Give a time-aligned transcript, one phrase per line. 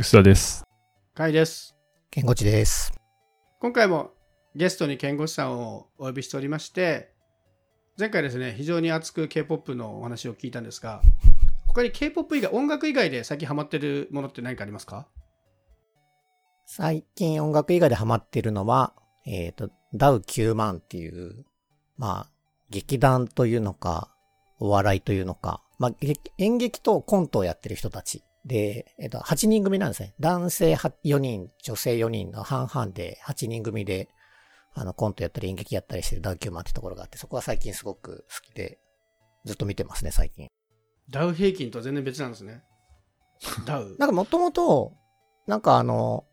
[0.00, 0.62] 薄田です。
[1.12, 1.74] かいです。
[2.12, 2.92] 健吾地です。
[3.58, 4.12] 今回も
[4.54, 7.12] ゲストに健吾師さんをお呼びしておりまして、
[7.98, 11.02] 前回ですね、非常に熱く K-POP のお話を聞いたんですが、
[11.66, 15.08] 他に K-POP 以外、音楽以外で最近ハマってるものって何かありますか？
[16.64, 18.92] 最近音楽以外でハマってるのは、
[19.26, 21.44] えっ、と、ダウ9万っていう、
[21.96, 22.30] まあ、
[22.70, 24.14] 劇団というのか、
[24.60, 28.22] お笑いというのか、まあ、劇演劇とコントをやってる人たち。
[28.48, 30.14] で、えっ、と、8人組なんですね。
[30.18, 34.08] 男性4人、女性4人の半々で8人組で、
[34.72, 38.78] あの、コントやったり演劇やったりしてるダウ9万ってところがあって、そこは最近すごく好きで、
[39.44, 40.48] ずっと見てますね、最近。
[41.10, 42.64] ダウ平均とは全然別なんですね。
[43.66, 43.96] ダウ。
[44.00, 44.94] なんかもともと、
[45.46, 46.24] なんかあの、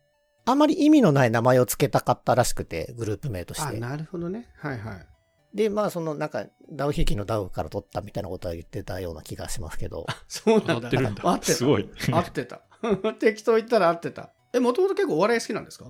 [0.46, 3.78] あまり意味のない名前を付けたかったらしくて、グループ名としあ、て。
[3.78, 4.48] なるほどね。
[4.56, 5.06] はいはい。
[5.56, 10.06] で、まあそのなんか、ダウヒキのダウから取ったみたいなことは言ってたような気がしますけど。
[10.28, 10.86] そうなんだ。
[10.86, 11.52] 合ってるんだ合ってた。
[11.54, 11.88] すごい。
[12.12, 12.60] 合ってた。
[13.18, 14.32] 適当言ったら合ってた。
[14.52, 15.86] え、もともと結構お笑い好きなんですか？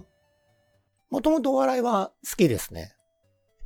[1.10, 2.94] もともとお笑いは好きですね。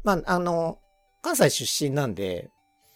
[0.02, 0.78] まああの、
[1.22, 2.50] 関西出身なんで、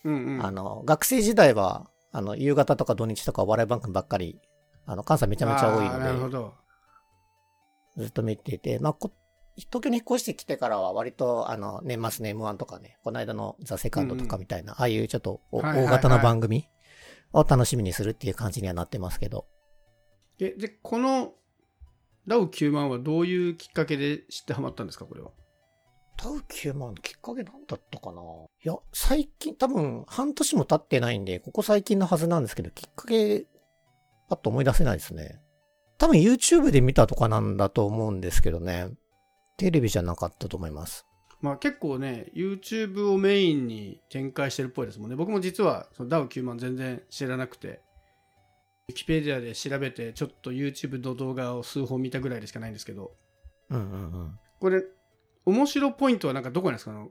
[0.05, 0.45] うんうん。
[0.47, 4.41] あの、学生時代は、あの、夕方とか土日とかお笑い番組ばっかり、
[4.87, 6.55] あの、関西めちゃめちゃ多いあーなるほので、ど。
[7.97, 9.13] ずっと見ていて、まあこ、
[9.57, 16.69] 東京に引っ越してきてからは割と、あの、年末の M1 とかね、この間のザ・セカンドとかみたいな、ああいうちょっと大型の番組
[17.33, 19.47] を楽しみにするっていう感じにはなってますけど、
[20.41, 21.35] え、で、この
[22.27, 25.31] ダウ9万はどういうきっかけで知ってハマったんですかこれは？
[26.17, 28.23] タウ9万のきっかけなんだったかな？
[28.23, 33.47] いや、最近、多分半年も経ってないんで、ここ最近のはずなんですけど、きっかけ、
[34.29, 35.41] パッと思い出せないですね。
[35.99, 38.89] 多分 YouTube で見たとかなんだと思うんですけどね。
[39.57, 41.07] テレビじゃなかったと思います。
[41.41, 45.17] まあ結構ね、YouTube をメインに展開してるっぽいですもんね。
[45.17, 47.83] 僕も実はそのダウ9万全然知らなくて、
[48.89, 53.13] ウィキペディアで調べて、ちょっと YouTube の動画を数本見たぐらいでしかないんですけど、
[53.71, 54.39] うんうんうん。
[54.61, 54.83] これ、
[55.47, 57.07] 面白ポイントはなんかどこなんですか？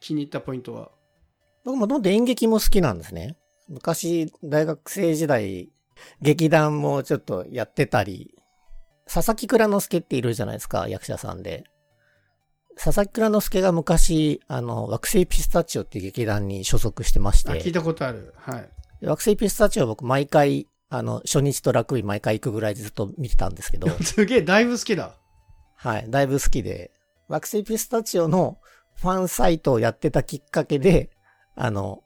[0.00, 0.90] 気に入ったポイントは？
[1.64, 3.36] 僕もともと演劇も好きなんですね。
[3.68, 5.70] 昔、大学生時代、
[6.22, 8.34] 劇団もちょっとやってたり、
[9.12, 11.64] 佐々木蔵之介っているじゃないですか、役者さんで。
[12.76, 18.34] 佐々木蔵之介が昔、あの、惑星ピスタチオっていう劇団に所属してましあ、聞いて、たことある。
[18.36, 18.68] はい。
[19.06, 25.16] 惑星ピスタチオは僕毎回、あの、初日と楽日毎回行くぐらいでずっと見てたんですけど、 すげえ、だいぶ好きだ。
[25.76, 26.90] はい、だいぶ好きで、
[27.28, 28.58] 惑星ピスタチオの
[28.94, 31.10] ファンサイトをやってたきっかけで、
[31.54, 32.02] あの、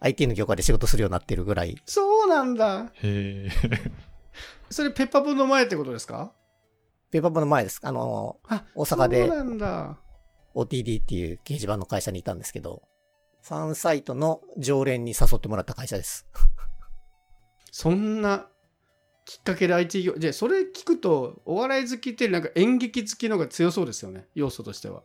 [0.00, 2.90] IT の業界で仕事するようになってるぐらい、そうなんだ。
[3.02, 3.50] へえ。
[4.70, 6.32] それペッパボの前ってことですか？
[7.10, 7.80] ペーパーボの前です。
[7.82, 9.30] あの、あ、大阪で。
[10.54, 12.82] OTD っていう掲示板の会社にいたんですけど、
[13.42, 16.26] ファンサイトの常連に誘ってもらった会社です。
[17.70, 18.48] そんな
[19.26, 25.02] きっかけで IT 業、じゃあそれ聞くと、お笑い好きってなんか演劇好きの方が強そうですよね、要素としては。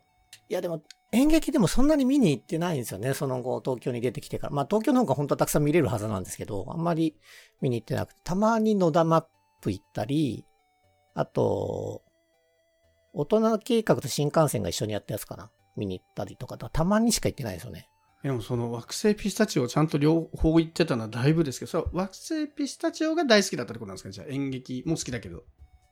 [0.47, 3.13] いやでも、演劇でもそんなに見に行ってないんですよね。
[3.13, 4.53] その後、東京に出てきてから。
[4.53, 7.17] まあ東京の方が本当はたくさん見れるはずなんですけど、あんまり
[7.61, 9.25] 見に行ってなくて、たまに野田マッ
[9.59, 10.45] プ行ったり、
[11.13, 12.03] あと、
[13.13, 15.51] 大人計画と新幹線が一緒にやったやつかな。
[15.75, 17.87] 見に行ったりとか、たまにしか行ってないですよね。
[18.23, 24.09] でもその惑星ピスタチオをちゃんと両方言ってたのはだいぶですけど、それは惑星ピスタチオが大好きだったってことなんですか？
[24.09, 25.43] ねじゃあ演劇も好きだけど、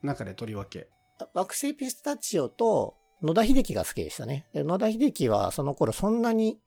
[0.04, 0.90] 中でとりわけ。
[1.34, 4.48] 惑星ピスタチオと野田秀樹が好きでしたね。
[4.54, 6.60] で野田秀樹はその頃そんなに、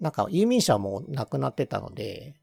[0.00, 2.34] なんか有名者も亡くなってたので、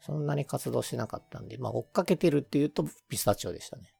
[0.00, 3.92] そんなに活動してなかったんで、まあ追っかけてるっていうとピスタチオでしたね。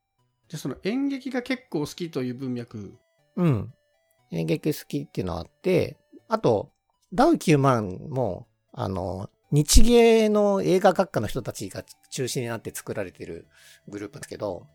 [0.51, 2.99] で、その演劇が結構好きという文脈。
[3.37, 3.73] うん。
[4.31, 5.97] 演劇好きっていうのはあって、
[6.29, 6.73] あと、
[7.13, 13.47] ダウ9万も、あの、日芸の映画学科の人たちが中心になって作られてる
[13.89, 14.67] グループですけど、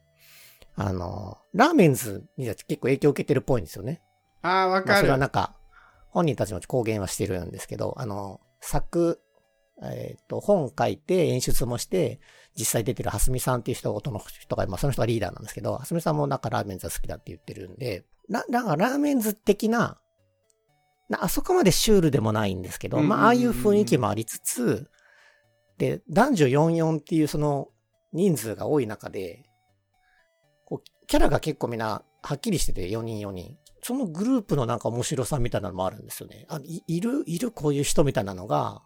[0.76, 4.02] あの、ラーメンズには結構影響を受けてるっぽいんですよね。
[4.42, 5.00] ああ、わまあ、かる。
[5.00, 5.56] それはなんか、
[6.10, 9.22] 本人たちも公言はしてるんですけど、あの、作、
[9.84, 12.20] えっ、と、本書いて演出もして、
[12.58, 20.00] 実際出てる蓮見さんっていう人との人が、まあその人がリーダーなんですけど、蓮見さんもなんかラーメンズが好きだって言ってるんで、な、だからラーメンズ的な、
[21.10, 24.90] なあそこまでシュールでもないんですけど、まあああいう雰囲気もありつつ、
[25.78, 27.70] で、男女44っていうその
[28.14, 29.46] 人数が多い中で、
[30.66, 33.58] こう、キャラが結構みんなはっきりしてて4人4人。
[33.84, 36.46] そのグループのなんか面白さみたいなのもあるんですよね。
[36.50, 38.84] あいいる、いるこういう人みたいなのが、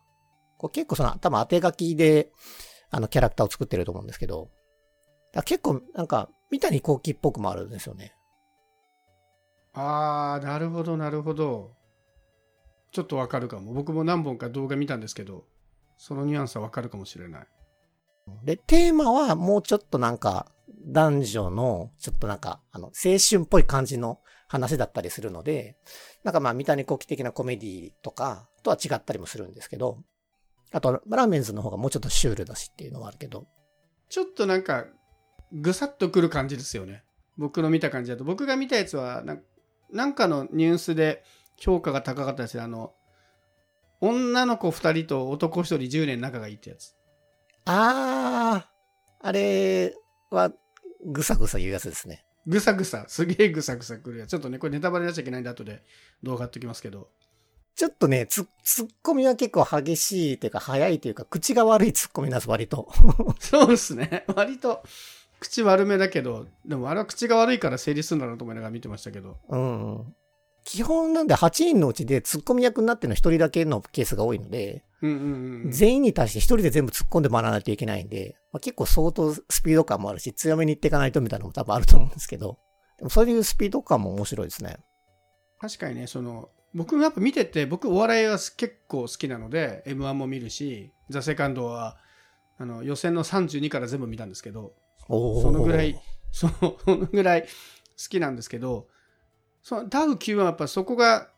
[0.57, 2.31] こう結構その多分当て書きで、
[2.95, 4.49] あのキャラクターを作ってると思うんですけど、
[5.33, 8.15] だ結構なんか、三谷幸喜っぽくもあるんですよね。
[9.73, 11.73] ああ、なるほど、なるほど。
[12.93, 13.73] ちょっとわかるかも。
[13.73, 15.43] 僕も何本か動画見たんですけど、
[15.97, 17.47] そのニュアンスはわかるかもしれない。
[18.45, 20.49] で、テーマはもうちょっとなんか、
[20.85, 25.75] 男女の、ちょっとなんか、あの、青春っぽい感じの話だったりするので、
[26.23, 29.97] なんかまあ、三谷幸喜的なコメディとかとは違ったりもするんですけど、
[30.75, 33.47] あと、ラーメンズの方がもうちょっとシュールだしっていうのはあるけど、
[34.09, 34.87] ちょっとなんか、
[35.53, 37.05] ぐさっとくる感じですよね。
[37.37, 38.25] 僕の見た感じだと。
[38.25, 39.37] 僕が見たやつはな、
[39.89, 41.23] なんかのニュースで
[41.55, 42.63] 評価が高かったですね。
[42.63, 42.93] あの、
[44.01, 46.93] 女の子2人と男1人10年仲がいいってやつ。
[47.63, 49.95] あー、あれ
[50.29, 50.51] は、
[51.05, 52.25] ぐさぐさ言うやつですね。
[52.47, 54.31] ぐさぐさ、すげえぐさぐさくるやつ。
[54.31, 55.83] ちょっとね、これネタバレになっちゃいけないんで、後で
[56.21, 57.07] 動画貼っときますけど。
[57.75, 62.89] ちょっとね、つ、ツッコミは結構激しいというか、早いというか、口が悪いツッコミなんです、割と。
[63.39, 64.25] そうですね。
[64.33, 64.81] 割と、
[65.39, 69.37] 口悪めだけど、でもあれは口が悪いから成立するんだなと思いながら見てましたけど。
[69.49, 70.15] うん。
[70.63, 75.71] 基本なんで8人のうちでツッコミ役になってるの1人だけのケースが多いので、うんうんうん。
[75.71, 82.57] 全員に対して1人で全部突っ込んで回らないといけないんで、まあ、結構相当スピード感もあるし、強めに行っていかないとみたいなのも多分あると思うんですけど、
[82.97, 84.77] でもそういうスピード感も面白いですね。
[85.59, 91.97] 確かにね、その、僕もやっぱ見てて、僕お笑いは結構好きなので、M1 も見るし、ザ・セカンドは、
[92.57, 94.73] あの、予選の32から全部見たんですけど、
[95.07, 95.97] そのぐらい、
[96.31, 96.77] その
[97.09, 97.47] ぐらい好
[98.09, 98.87] きなんですけど、
[99.63, 101.29] そのダウ9はやっぱそこが、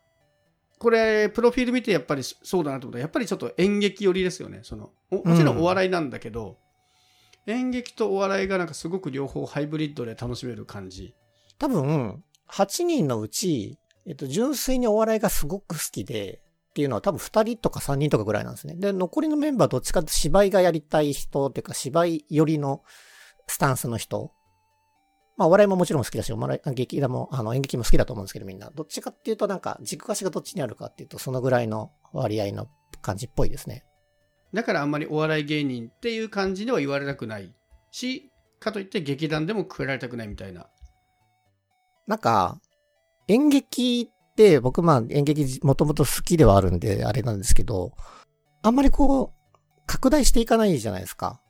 [0.80, 4.60] これ、プロフィール見てやっぱりそうだなと思ったら、やっぱりちょっと演劇寄りですよね。
[4.64, 6.58] その、おもちろんお笑いなんだけど、
[7.46, 11.14] 演劇とお笑いがなんかすごく両方ハイブリッドで楽しめる感じ。
[11.58, 16.40] 多分、8人のうち、えっと、純粋にお笑いがすごく好きで、
[16.70, 18.74] っていうのは多分2人とか3人とかぐらいなんですね。
[18.74, 22.82] で、残りのメンバーどっちかって芝居がやりたい人っていうか芝居寄りの
[23.46, 24.32] スタンスの人。
[25.36, 28.70] まあ、お笑いももちろん好きだし、お笑い、劇団も、あの、演劇も好きだと思うんですけど、みんな。
[28.74, 32.66] どっちかっていうとなんか、軸足がどっちにあるかっていうと、そのぐらいの割合の
[33.02, 33.84] 感じっぽいですね。
[34.52, 37.54] だからあんまりお笑い芸人っていう感じでは言われたくない
[37.90, 40.66] し、かといって劇団でもくくられたくないみたいな。
[42.06, 42.58] なんか、
[43.28, 47.92] 演劇って、僕まあ演劇もともと好きではあるんで、あれなんですけど、
[48.62, 51.40] あんまりこう、拡大していかないじゃないですか。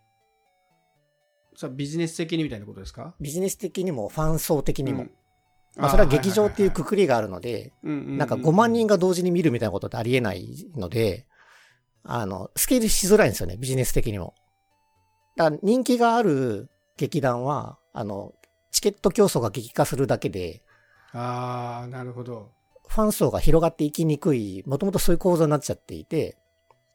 [1.56, 3.14] さあビジネス的にみたいなことですか？
[3.20, 5.02] ビジネス的にも、ファン層的にも。
[5.04, 5.10] うん
[5.76, 11.26] まあそれは劇場っていうあくくりがあるので、なんか5万人が同時に見るみたいなことってありえないので、
[12.02, 14.34] あの、スケールしづらいんですよね、ビジネス的にも。
[15.36, 18.32] だから人気がある劇団は、あの、
[18.72, 20.62] チケット競争が激化するだけで、
[21.12, 22.50] ああ、なるほど。
[22.86, 26.36] ファン層が広がっていきにくい、もともとそういう構造になっちゃっていて、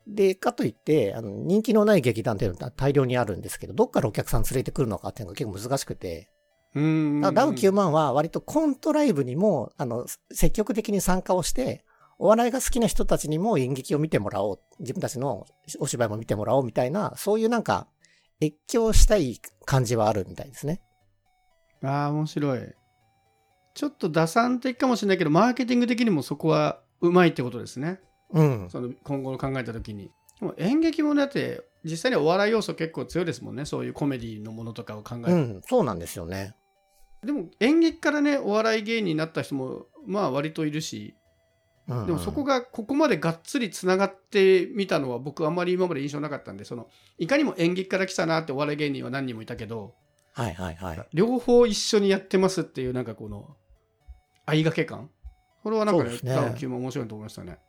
[0.08, 6.30] で、かといって、あの、人気のない劇団っていうのは大量にあるんですけど、どっからお客さん連れてくるのかっていうのが結構難しくて、
[6.76, 7.34] うーん。
[7.34, 11.86] ダウ9万は割とコントライブにも、あの、積極的に参加をして、
[12.20, 15.46] お笑いが好きな人たちにも演劇を見てもらおう、自分たちの
[15.80, 17.88] お芝居も見てもらおうみたいな、そういうなんか、
[18.42, 20.82] 越境したい感じはあるみたいですね。
[21.82, 22.60] ああ、面白い。
[23.74, 28.00] ちょっと打算的かもしれないけど、マーケティング的にもそこはうまいってことですね。
[28.32, 28.70] うん。
[28.70, 30.12] その今後の考えた時に。
[30.40, 33.66] でも演劇もだって、実際にお笑い要素結構強いですもんね。
[33.66, 36.56] そういうコメディのものとかを考えるとうん、そうなんですよね。
[37.24, 41.16] でも演劇からね、お笑い芸人になった人も、まあ割といるし、
[41.88, 46.88] うんうんでもそこがここまでがっつりつながってみたのは僕あんまり今まで印象なかったんで、その、
[47.18, 49.94] いかにも演劇から来たなってお笑い芸人は何人もいたけど、
[50.32, 51.08] はいはいはい。
[51.14, 53.58] 両方一緒にやってますっていうなんかこの、
[54.46, 55.10] 相掛け感？
[55.64, 57.60] これはなんかね、そうですねダウ9も面白いと思いましたね。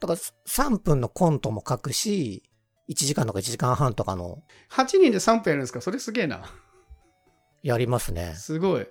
[0.00, 2.42] だから3分のコントも書くし、
[2.88, 5.80] 1時間とか1時間半とかの8人で3分やるんですか？
[5.80, 6.42] それすげえな。
[7.62, 8.34] やりますね。
[8.36, 8.86] すごい。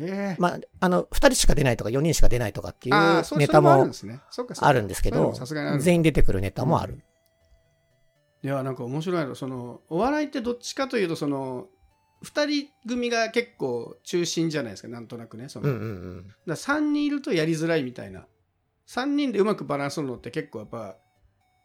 [0.00, 5.32] ええまあ、あの、2人しか出ないとか4人しか出ないとかっていううネタもあるんですけど
[5.80, 7.02] 全員出てくるネタもある。
[8.44, 11.66] いやなんか面白いのそのお笑いってどっちかというとその
[12.24, 16.26] 2人組が結構中心じゃないですかなんとなくねその、うんうんうん。
[16.26, 18.26] だから3人いるとやりづらいみたいな
[18.88, 20.96] 3人でうまくバランス取るのって結構やっぱ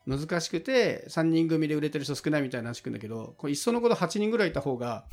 [0.05, 5.05] 難しくて3人組で売れてる人少ないみたいな話くんだけどこれいっそのこと8人ぐらいいた方が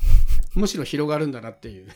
[0.53, 1.87] むしろ広がるんだなっていう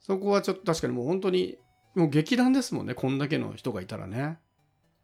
[0.00, 1.56] そこはちょっと確かにもう本当に
[1.94, 4.38] もう劇団ですもんねこんだけの人がいたらね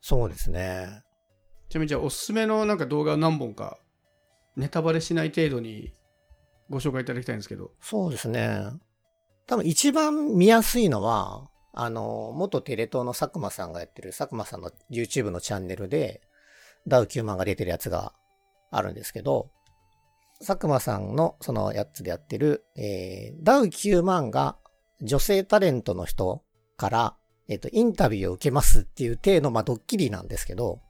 [0.02, 1.02] そうですね。
[1.68, 3.78] ちなみにじゃあおすすめのなんか動画を何本か
[4.56, 5.94] ネタバレしない程度に
[6.72, 8.62] ご紹介いただきたいんですけどそうですね。
[9.46, 16.22] 多分一番見やすいのは、あの、元テレ東の佐久間さんがやってる佐久間さんの YouTube のチャンネルで、
[16.86, 18.14] ダウ9万が出てるやつが
[18.70, 19.50] あるんですけど、
[20.38, 24.56] 佐久間さんのそのやつでやってる、えー、ダウ9万が
[25.02, 26.42] 女性タレントの人
[26.78, 27.16] から、
[27.48, 30.80] えっ、と、インタビューを受けますっていう体の、まあ、ドッキリなんですけど、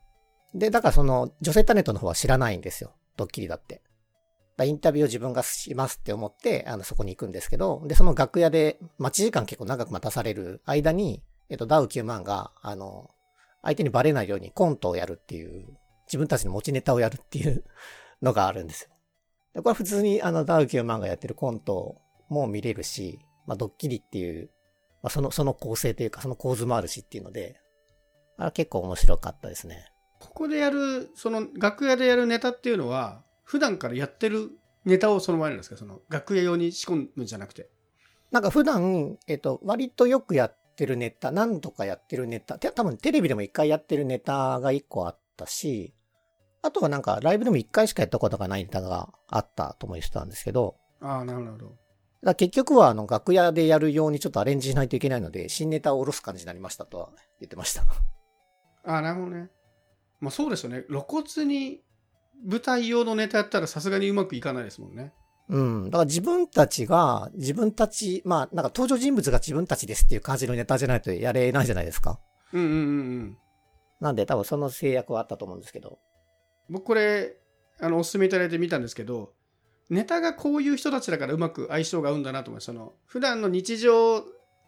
[0.55, 2.95] で、だからその女性タレントの方は知らないんですよ。
[3.17, 3.83] ドッキリだって。
[4.65, 13.11] インタビューを自分がしますって思って、あの、そこに行くんですけど、で、その楽屋で待ち時間結構長く待たされる間に、えっと、ダウ9万が、あの、
[13.63, 15.67] 相手にバレないようにコントをやるっていう、
[16.07, 17.65] 自分たちの持ちネタをやるっていう
[18.21, 18.91] のがあるんですよ。
[19.55, 21.97] これは普通にあの、ダウ9万がやってるコント
[22.29, 24.51] も見れるし、まあ、ドッキリっていう、
[25.03, 27.61] まあ、その、その構成というか、その構図もあるしっていうので、
[28.39, 29.87] あれ結構面白かったですね。
[30.21, 34.51] ここでやる、その楽屋でやるネタっていうのは、普段からやってる
[34.85, 35.77] ネタをそのままやるんですか？
[35.77, 37.71] その楽屋用に仕込むんじゃなくて。
[38.31, 45.95] なんか普段、えっと、割とよくやってるネタ、何度かやってるネタ、て多分テレビでも一回やってるネタが一個あったし、
[46.63, 51.77] あとはなんかライブでも一回しかやったことがないネタがあったとも言ってたんですけど、ああ、なるほど。
[52.23, 57.83] だ結局はあの楽屋でやるようにちょっとアレンジしないといけないので、新ネタを下ろす感じになりましたとは言ってました。
[58.85, 59.51] ああ、なるほどね。
[60.21, 60.85] まあそうですよね。
[60.89, 61.83] 露骨に
[62.45, 65.13] 舞台用のネタやったらさすがにうまくいかないですもんね。
[65.49, 65.85] うん。
[65.87, 72.19] だから自分たちが、自分たち、まあなんか登場人物が自分たちですっていう感じのネタじゃないとやれないじゃないですか。
[72.53, 72.79] うんうんうんう
[73.21, 73.39] ん。
[74.01, 75.99] なんで多分その制約はあったと思うんですけど。
[76.69, 77.37] 僕これ、
[77.81, 79.33] あの、おすすめいただいて見たんですけど、
[79.91, 82.67] ネタがこういう人たちだからうまく相性が合うんだなと思います。
[82.67, 84.25] その、普段の日常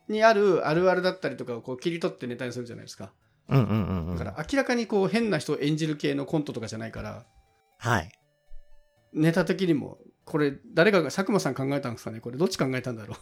[0.09, 3.13] にあるあるあるだったりとかをこう切り取ってネタにするじゃないですか。
[3.49, 4.19] うんうんうんうん。
[4.19, 7.25] だから明らかにこう変な人を演じる系のコントとかじゃないから、
[7.85, 8.11] はい。
[9.13, 13.15] ネタ的にも、これ誰かが、佐久間さん考えたんですかねこれどっち考えたんだろ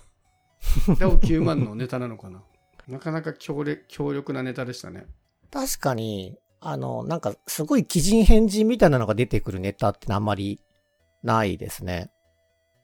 [0.88, 2.42] う ダオ9万のネタなのかな
[2.87, 5.07] なかなか強烈強力なネタでしたね。
[5.50, 10.61] 確かに、あの、なんか、すごい奇人変人みたいなのが出てくるネタってあんまり
[11.23, 12.12] ないですね。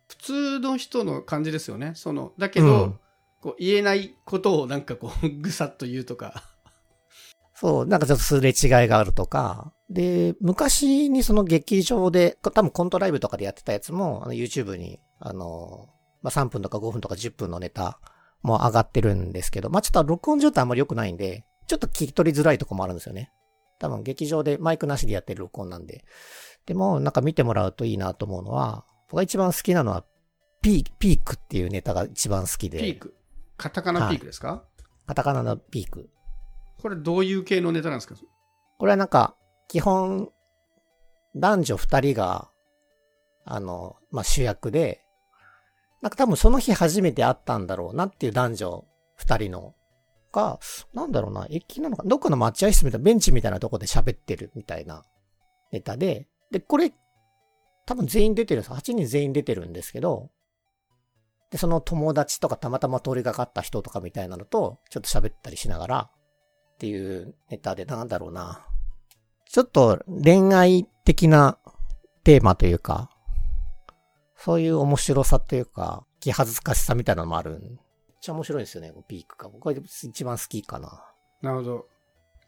[0.08, 1.92] 普通の人の感じですよね。
[1.94, 3.00] その、だけど、うん
[3.40, 6.42] こう言えないことをなんかこう、ぐさっと言うとか。
[7.54, 9.72] そう、なんかちょっとすれ違いがあるとか。
[9.90, 15.88] で、昔にその劇場で、多分コントライブとかでやってたやつも、あの YouTube に、あの、
[16.22, 18.00] まあ、3分とか5分とか10分のネタ
[18.42, 23.32] も上がってるんですけど、まあ、ちょっと録音状態あんまり良くないんで、ちょっと聞き取りづらいとこもあるんですよね。
[23.78, 26.04] 多分劇場でマイクなしでやってる録音なんで。
[26.66, 30.04] でも、なんか見てもらうといいなと思うのは、僕が一番好きなのは、
[30.60, 32.78] ピーピークっていうネタが一番好きで。
[32.78, 33.14] ピーク？
[33.56, 34.64] カタカナピークですか、
[35.06, 36.10] カタカナのピーク。
[36.82, 38.16] これどういう系のネタなんですか？
[38.78, 39.36] これはなんか、
[39.68, 40.30] 基本、
[41.36, 42.50] 男女二人が、
[43.44, 45.02] あの、まあ、主役で、
[46.00, 48.84] なんか多分その日初めて会ったんだろうなっていう男女
[49.16, 49.74] 二人の、
[50.32, 50.58] が、
[50.94, 55.04] なんだろうな、駅なのか、どっかの待合室みたいな、ベンチみたいなとこで喋ってるみたいな
[55.72, 56.92] ネタで、で、これ、
[57.86, 58.72] 多分全員出てるんです。
[58.72, 60.30] 8人全員出てるんですけど、
[61.50, 66.10] で、その友達とかたまたま通りがかった人とかみたいなのと、ちょっと喋ったりしながら、
[66.74, 68.66] っていうネタで、なんだろうな。
[69.50, 71.58] ちょっと恋愛的な
[72.22, 73.10] テーマというか、
[74.36, 77.58] そういう面白さというか、気恥ずかしさみたいなのもある。
[77.58, 77.70] めっ
[78.20, 79.48] ちゃ面白いですよね、ピークが。
[79.48, 81.04] 僕は一番好きかな。
[81.40, 81.86] なるほど。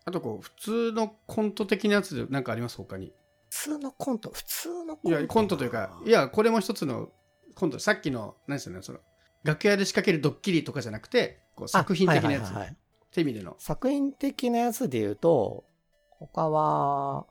[0.05, 2.77] あとこう、普通のコント的なやつで何かあります？
[2.77, 3.13] 他に。
[3.49, 5.19] 普通のコント、普通のコント。
[5.19, 7.11] いや、コントというか、いや、これも一つの
[7.55, 7.79] コント。
[7.79, 8.99] さっきの、何ですよね、その、
[9.43, 12.43] 楽屋で仕掛けるドッキリとかじゃなくて、こう作品的なやつ。
[12.43, 12.77] あはいはいはいはい
[13.11, 13.57] って意味での。
[13.59, 15.65] 作品的なやつで言うと、
[16.21, 17.27] 他は、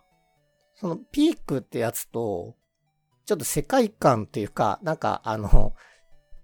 [0.76, 2.56] そのピークってやつと、
[3.26, 5.74] ちょっと世界観っていうか、なんかあの、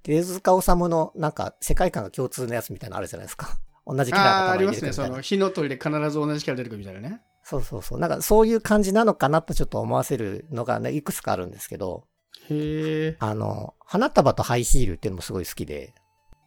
[0.04, 3.60] 手塚治虫のなんか世界観が共通のやつみたいなのあるじゃないですか。
[3.88, 4.94] 同じキャラがありますね。
[4.94, 7.22] その、火の鳥で必ず同じキャラ出てくるみたいなね。
[7.44, 8.00] そうそうそう。
[8.00, 12.08] なんかそういう感じなのかなとちょっと思わせるのがね、いくつかあるんですけど、
[12.50, 13.18] へえ。
[13.20, 15.94] あの、花束とハイヒールっていうのもすごい好きで、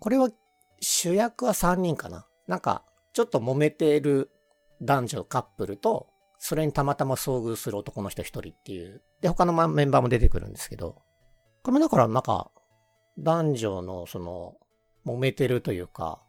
[0.00, 0.30] これは
[0.80, 2.26] 主役は3人かな。
[2.46, 4.30] なんか、ちょっと揉めてる
[4.80, 6.08] 男女カップルと、
[6.38, 9.02] それにたまたま遭遇する男の人一人っていう。
[9.20, 11.02] で、他のメンバーも出てくるんですけど、
[11.62, 12.50] これもだからなんか、
[13.18, 14.54] 男女のその、
[15.04, 16.22] 揉めてるというか、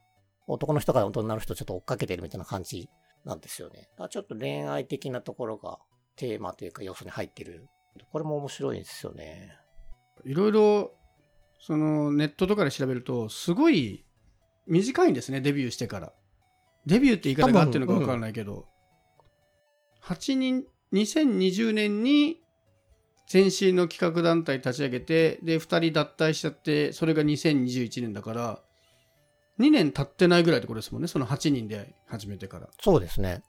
[0.48, 2.89] 男の人から女の人ちょっと追っかけてるみたいな感じ
[3.24, 3.89] なんですよね。
[4.10, 5.77] ちょっと恋愛的なところが
[6.15, 7.68] テーマというか要素に入ってる。
[8.12, 9.51] これも面白いんですよね。
[10.25, 10.91] いろいろ、
[11.60, 14.06] その、ネットとかで調べると、すごい
[14.65, 16.13] 短いんですね、デビューしてから。
[16.86, 18.68] デビューって言い方が合ってるのか分からないけど、
[20.04, 22.42] 8人、2020年に
[23.32, 28.64] 前身の企画団体立ち上げて、で、2人脱退しちゃって、それが2021年だから、
[29.60, 32.70] 2年経ってないぐらいってことですもんね、その8人で始めてから。
[32.82, 33.44] そうですね。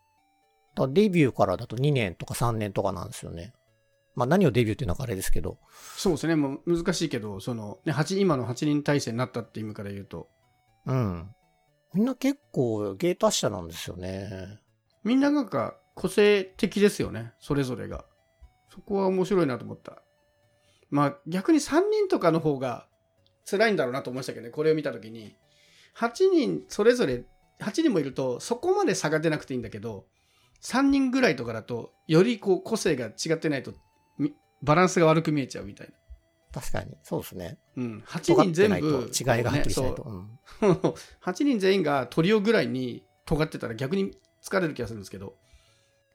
[0.74, 3.54] だデビューからだと2年とか3年とかなんですよね。
[4.14, 5.58] まあ何をデビューっていうのかあれですけど。
[5.96, 10.28] そうですね、もう難しいけど、その、ね、8今の8人体制になったっていう意味から言うと、
[10.84, 11.34] うん。
[11.94, 14.60] みんな結構芸達者なんですよね。
[15.02, 18.04] みんななんか個性的ですよね、それぞれが。
[18.68, 20.02] そこは面白いなと思った。
[20.90, 22.86] まあ逆に3人とかの方が
[23.44, 25.36] 辛いんだろうなと思いましたけどね、これを見たときに。
[25.96, 27.24] 8人それぞれ、
[27.58, 30.06] 8人もいるとそこまで差が出なくていいんだけど、
[30.62, 33.72] 3人ぐらいとかだと、よりこう個性が違ってないと、
[34.62, 35.94] バランスが悪く見えちゃうみたいな。
[36.52, 36.96] 確かに。
[37.02, 37.58] そうですね。
[37.76, 38.04] うん。
[38.06, 40.04] 8人全部、違いがはっきりしないと。
[40.04, 40.28] ねうん
[40.60, 45.34] そう8人全員がトリオぐらいに尖ってたら逆に疲れる気がするんですけど、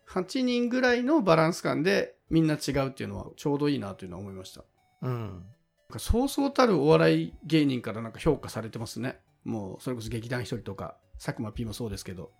[0.09, 4.63] 8人ぐらいのバランス感でみんな違うっていうのはちょうどいいなというのは思いました。
[5.01, 5.29] うん。
[5.31, 5.43] なん
[5.91, 9.19] かそうそうたるお笑い芸人からなんか評価されてますね。
[9.43, 12.31] もうそれこそ劇団一人とか、佐久間 P もそうですけど、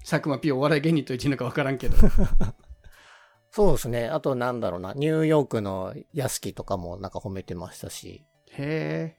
[0.00, 1.96] 佐久間 P をお笑い芸人と言っていいのか分からんけど。
[3.52, 4.08] そうですね。
[4.08, 4.94] あとなんだろうな。
[4.94, 8.24] ニューヨークの屋敷とかもなんか褒めてましたし。
[8.52, 9.14] へ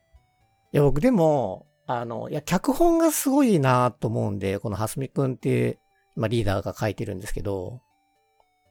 [0.74, 5.80] いや、僕でも、あの、いや、脚本がすごいなと思うんで、この蓮見くんっていう、
[6.16, 7.82] まあ、リーダーが書いてるんですけど、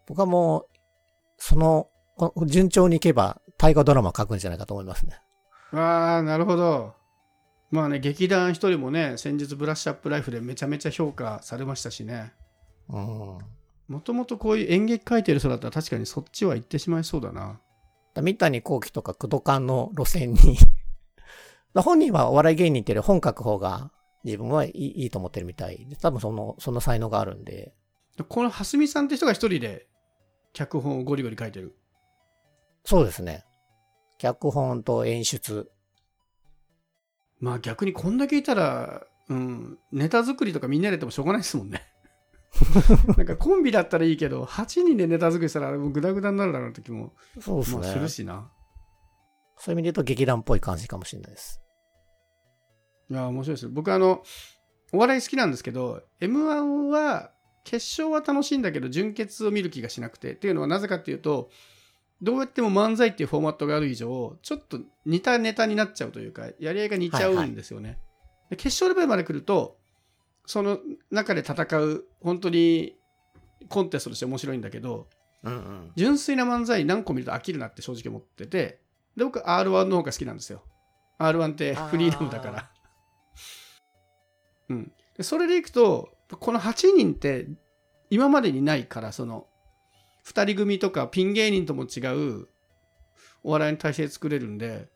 [0.07, 0.67] 僕はもう、
[1.39, 5.21] その、この順調にいけば、大河ドラマ書くんじゃないかと思いますね。
[5.75, 5.77] え。
[5.77, 6.95] ああ、なるほど。
[7.71, 12.33] まあね、劇団一人もね、先日ブラッシュアップライフでめちゃめちゃ評価されましたしね。
[12.89, 13.39] うん。
[13.93, 17.61] もともとこういう演劇書いてる人だったら確かにそっちは行ってしまいそうだな。
[18.23, 20.57] 三谷幸喜とか工藤館の路線に
[21.77, 23.91] 本人はお笑い芸人っていうより本書く方が
[24.25, 27.75] 自分はいいいいと思ってるみたいで、多分その、その才能があるんで、
[28.29, 29.87] この蓮見さんって人が一人で
[30.55, 31.77] 脚本をゴリゴリ書いてる。
[32.87, 33.45] そうですね。
[34.17, 35.71] 脚本と演出。
[37.41, 41.92] まあ逆にこんだけいたら、うん、ネタ作りとかみんなでやってもしょうがないですもんね。
[43.17, 47.79] なんかコンビだったらいいけど、8人でネタ作りしたらあれもグダグダになるだろうな時も、そうですね。
[47.79, 48.51] まあするしな。
[49.57, 51.63] そういう意味で言うと劇団っぽい感じかもしれないです。
[53.11, 53.69] いや、面白いです。
[53.69, 54.23] 僕あの、
[54.93, 57.33] お笑い好きなんですけど、M1 は、
[57.65, 60.33] 決勝は楽しいんだけど、準決を見る気がしなくて。
[60.33, 61.51] っていうのはなぜかっていうと、
[62.21, 67.99] どうやっても漫才っていうフォーマットがある以上、ちょっと似たネタになっちゃうというか、やり合いが似ちゃうんですよね。
[68.51, 69.79] で決勝レベルまで来ると、
[70.47, 70.79] その
[71.11, 72.97] 中で戦う、本当に
[73.69, 75.09] コンテストとして面白いんだけど、
[75.43, 75.93] うんうん。
[75.97, 78.81] 純粋な漫才何個見ると飽きるなって正直思ってて、
[79.17, 80.63] で、僕 R1 の方が好きなんですよ。
[81.19, 82.71] R1 ってフリーダムだから。
[84.69, 84.93] うん。
[85.17, 87.49] でそれでいくと、この8人って
[88.11, 89.47] 今までにないから、その、
[90.27, 92.01] 2人組とかピン芸人とも違
[92.41, 92.49] う
[93.43, 94.89] お笑いの体制作れるんで、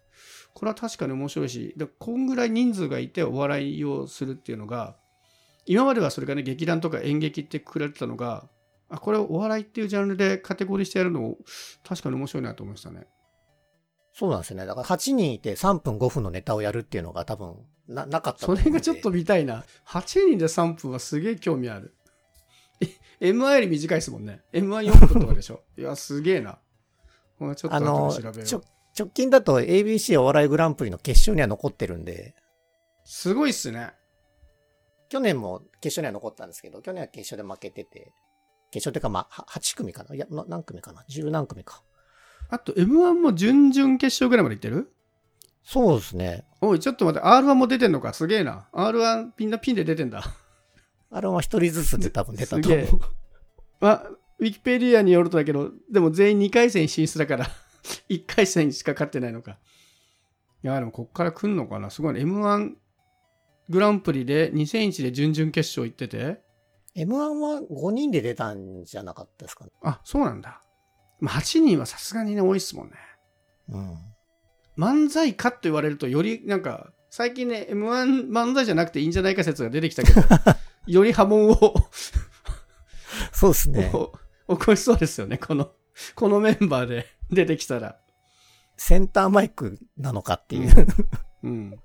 [0.54, 4.96] これは確かに面白いし、でこんぐらい人数がいてお笑いをするっていうのが、
[5.66, 8.48] 今まではそれがね、劇団とか演劇ってくくられてたのが、
[8.88, 11.35] あ、これをお笑いっていうジャンルでカテゴリーしてやるの、
[11.87, 13.07] 確かに面白いなと思いましたね。
[14.12, 14.64] そうなんですよね。
[14.66, 17.57] だから8人いて3分5分のネタをやるっていうのが多分
[17.88, 19.64] な、なかったとそれがちょっと見たいな。
[19.88, 20.00] 8
[20.31, 21.94] 人で3分はすげえ興味ある。
[23.20, 24.42] え M1 より短いですもんね。
[24.52, 25.62] M14 分とかでしょ？
[25.76, 26.59] いや、すげえな。
[27.40, 28.11] ちょっとあの。
[28.98, 32.35] 直近だと ABC お笑いグランプリの決勝には残ってるんで、
[33.05, 33.92] すごいっすね。
[35.09, 38.12] 去年も決勝には残ったんですけど、去年は決勝で負けてて、
[38.71, 40.14] 決勝っていうかまあ、は8組かな？
[40.14, 41.83] いや、な何組かな ?10 何組か。
[42.49, 44.92] あと M1 も準々決勝ぐらいまでいってる？
[45.64, 46.45] そうですね。
[46.61, 48.12] おい、ちょっと待って、R1 も出てんのか？
[48.12, 48.69] すげえな。
[48.73, 50.23] R1 みんなピンで出てんだ。
[51.11, 53.01] あれは一人ずつで多分出たと思う。
[53.81, 57.47] まあ、ウィキペディアによるとだけど、でも全員2回戦進出だから、
[58.09, 59.59] 1回戦しか勝ってないのか。
[60.62, 61.90] いや、でもこっから来んのかな？
[61.90, 62.21] すごいね。
[62.21, 62.75] M1
[63.68, 66.40] グランプリで2001で準々決勝行ってて、
[66.96, 69.70] M1 は5人で出たんじゃなかったですかね。
[69.83, 70.62] あ、そうなんだ。
[71.20, 72.94] まあ、8人はさすがにね、多いっすもんね。
[73.68, 73.98] うん。
[74.79, 80.22] 漫才かと言われると、よりなんか、最近ね、M1 漫才じゃなくていいんじゃないか説が出てきたけど、
[80.87, 81.74] より波紋を
[83.33, 83.92] そうですね。
[84.48, 85.38] 起こしそうですよね。
[85.38, 85.72] この、
[86.14, 87.98] このメンバーで出てきたら。
[88.76, 90.87] センターマイクなのかっていう。
[91.42, 91.81] うん。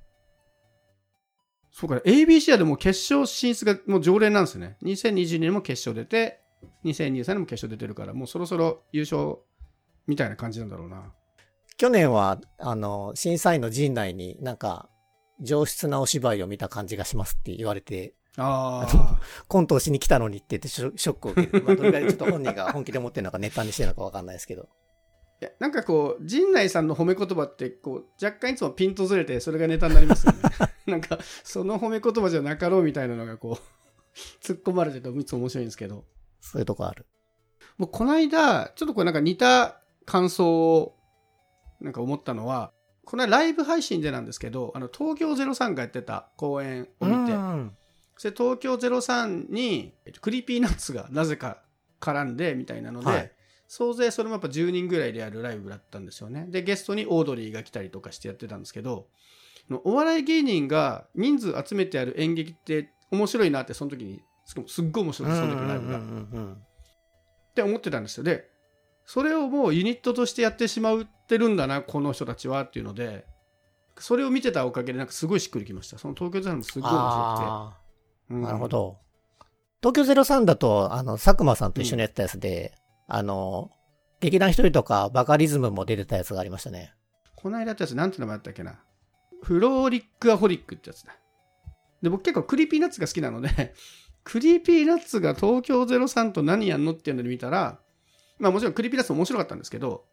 [1.72, 4.78] そうか、ABC はでも決勝進出がもう常連なんですよね。
[4.84, 6.42] 2022年も決勝出て、
[6.86, 9.38] 2023年も決勝出てるから、もうそろそろ優勝
[10.08, 11.14] みたいな感じなんだろうな。
[11.78, 14.90] 去年は、あの、審査員の陣内になんか、
[15.40, 19.20] 上質なお芝居を見た感じがしますって言われて、ああ。
[19.48, 21.64] コントをしに来たのにって言ってショショックを受ける。
[21.64, 24.70] まあ、どれぐらいちょっと本人が本気で思ってるのかネタにしてるのかわかんないですけど。
[25.42, 30.40] いやなんかこう、陣内さんの褒め言葉って、こう、若干いつもピンとずれて、それがネタになりますよね。
[30.86, 36.06] なんか、その褒め言葉じゃなかろうみたいなのがこう、突っ込まれてて、いつも面白いんですけど。
[36.42, 37.08] そういうとこある。
[37.80, 40.96] もうこの間、ちょっとこれなんか似た感想を、
[41.80, 42.72] なんか思ったのは、
[43.04, 47.76] この間ライブ配信でなんですけど、あの、東京03がやってた公演を見て、うん
[48.18, 51.64] そして東京03に、えっと Creepy Nuts がなぜか
[52.00, 53.32] 絡んでみたいなので、はい
[53.74, 56.46] 総勢それもやっぱ10人ぐらいでやるライブだったんですよね。
[56.50, 59.08] で、ゲストにオードリーが来たりとかしてやってたんですけど、
[59.86, 66.00] お笑い芸人が人数集めてやる演劇って面白いなってその時にすっごい面白いその時のライブが。
[66.00, 66.58] っ
[67.56, 68.26] て思ってたんですよ。
[68.26, 68.50] で、
[69.06, 73.26] それをもうユニットとしてやってしまってるんだな、この人たちはっていうので、
[73.98, 75.98] それを見てたおかげでなんかすごいしっくりきました。
[75.98, 78.34] その東京ゼロもすごい面白くて。
[78.34, 78.98] うん、なるほど。
[79.80, 82.74] 東京ゼロ3だと、あの、佐久間さんと一緒にやったやつで、
[83.14, 83.72] あの、
[84.22, 86.94] 劇団一人とかバカリズムも出てたやつがありましたね。
[87.36, 88.80] この間やったやつ、なんて名前だったっけな？
[89.44, 91.16] FROLIC A HOLIC ってやつだ。
[92.02, 93.74] で、僕結構 Creepy Nuts が好きなので
[94.24, 97.80] Creepy Nuts が東京03と何やんのっていうので見たら、
[98.40, 100.06] まあもちろん Creepy Nuts 面白かったんですけど、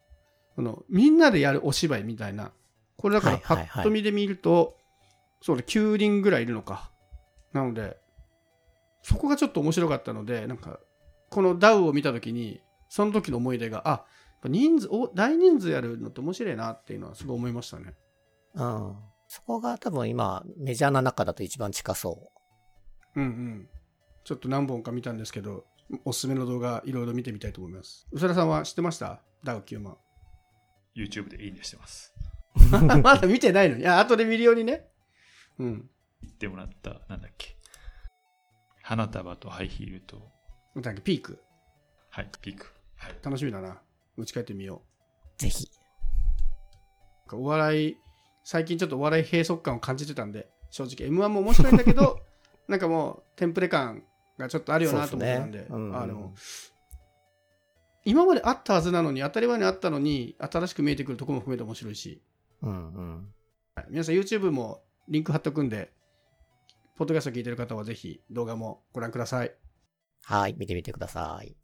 [0.57, 2.53] そのみんなでやるお芝居みたいな。
[2.97, 4.77] これだからパッと見で見ると、
[5.41, 6.91] そうね、9人ぐらいいるのか。
[7.53, 7.97] なので、
[9.03, 10.81] そこがちょっと面白かったので、なんか、
[11.31, 14.05] このダウを見たときに、その時の思い出が、あ、
[14.45, 17.95] 人数、大人数やるのって面白いなっていうのはすごい思いましたね。
[18.55, 18.97] うん。
[19.27, 22.31] そこが多分今、メジャーな中だと一番近そ
[23.15, 23.21] う。
[23.21, 23.69] うんうん。
[24.25, 25.65] ちょっと何本か見たんですけど、
[26.05, 28.07] おすすめの動画いろいろ見てみたいと思います。
[28.13, 29.23] 宇佐田さんは知ってました？
[29.43, 29.97] ダウ9万。
[30.97, 32.15] YouTube でいいねしてます。
[33.03, 33.77] まだ見てないの？
[33.77, 33.87] に。
[33.87, 34.87] あ、後で見るようにね。
[35.59, 35.91] うん。
[36.23, 37.57] 言ってもらった、なんだっけ。
[38.83, 40.31] 花束とハイヒールと。
[40.75, 41.43] なんだっけ、ピーク。
[42.11, 42.67] はい、ピーク。
[42.99, 43.17] はい。
[43.23, 43.81] 楽しみだな。
[44.17, 44.83] 打ち返ってみよ
[45.39, 45.43] う。
[45.43, 45.69] ぜひ。
[47.33, 47.97] お笑い、
[48.45, 52.21] 最近ちょっとお笑い閉塞感を感じてたんで、正直 M1 も面白いんだけど、
[52.69, 54.03] なんかもうテンプレ感
[54.39, 56.35] がちょっとあるよなと思ったんで、でねうんうん、あの、
[58.05, 62.23] 今まであったはずなのに、当たり前にあったのに、新しく見えてくるところも含めて面白いし、
[62.63, 63.35] うんうん、
[63.91, 65.93] 皆さん YouTube もリンク貼っとくんで、
[66.97, 69.55] ポッドキャスト聞いてる方はぜひ動画もご覧ください。
[70.25, 71.55] はい、見てみてください。